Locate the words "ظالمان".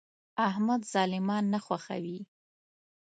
0.93-1.43